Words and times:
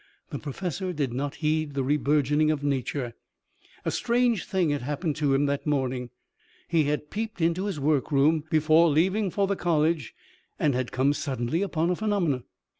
The 0.31 0.39
professor 0.39 0.93
did 0.93 1.13
not 1.13 1.35
heed 1.45 1.75
the 1.75 1.83
reburgeoning 1.83 2.49
of 2.49 2.63
nature. 2.63 3.13
A 3.85 3.91
strange 3.91 4.45
thing 4.47 4.71
had 4.71 4.81
happened 4.81 5.15
to 5.17 5.35
him 5.35 5.45
that 5.45 5.67
morning. 5.67 6.09
He 6.67 6.85
had 6.85 7.11
peeped 7.11 7.39
into 7.39 7.65
his 7.65 7.79
workroom 7.79 8.43
before 8.49 8.89
leaving 8.89 9.29
for 9.29 9.45
the 9.45 9.55
college 9.55 10.15
and 10.57 10.73
had 10.73 10.91
come 10.91 11.13
suddenly 11.13 11.61
upon 11.61 11.91
a 11.91 11.95
phenomenon. 11.95 12.45